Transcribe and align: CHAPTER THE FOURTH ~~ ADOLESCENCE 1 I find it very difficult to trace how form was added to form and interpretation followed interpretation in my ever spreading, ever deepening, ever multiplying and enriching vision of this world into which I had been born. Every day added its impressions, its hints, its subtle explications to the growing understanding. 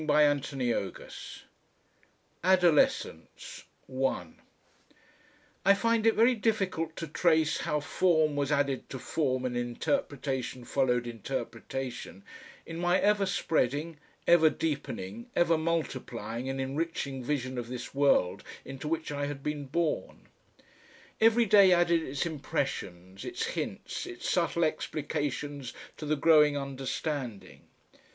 CHAPTER 0.03 0.55
THE 0.55 0.71
FOURTH 0.73 1.43
~~ 1.99 2.43
ADOLESCENCE 2.43 3.65
1 3.85 4.41
I 5.63 5.73
find 5.75 6.07
it 6.07 6.15
very 6.15 6.33
difficult 6.33 6.95
to 6.95 7.07
trace 7.07 7.59
how 7.59 7.79
form 7.81 8.35
was 8.35 8.51
added 8.51 8.89
to 8.89 8.97
form 8.97 9.45
and 9.45 9.55
interpretation 9.55 10.65
followed 10.65 11.05
interpretation 11.05 12.23
in 12.65 12.79
my 12.79 12.99
ever 12.99 13.27
spreading, 13.27 13.97
ever 14.25 14.49
deepening, 14.49 15.27
ever 15.35 15.55
multiplying 15.55 16.49
and 16.49 16.59
enriching 16.59 17.23
vision 17.23 17.59
of 17.59 17.67
this 17.67 17.93
world 17.93 18.43
into 18.65 18.87
which 18.87 19.11
I 19.11 19.27
had 19.27 19.43
been 19.43 19.65
born. 19.65 20.25
Every 21.19 21.45
day 21.45 21.73
added 21.73 22.01
its 22.01 22.25
impressions, 22.25 23.23
its 23.23 23.45
hints, 23.45 24.07
its 24.07 24.27
subtle 24.27 24.63
explications 24.63 25.73
to 25.97 26.07
the 26.07 26.15
growing 26.15 26.57
understanding. 26.57 27.67